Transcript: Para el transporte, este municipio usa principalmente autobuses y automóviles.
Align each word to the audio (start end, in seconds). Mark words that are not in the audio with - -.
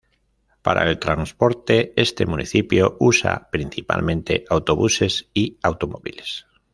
Para 0.63 0.89
el 0.89 0.97
transporte, 0.97 1.93
este 1.95 2.25
municipio 2.25 2.97
usa 2.99 3.49
principalmente 3.51 4.45
autobuses 4.49 5.29
y 5.31 5.59
automóviles. 5.61 6.47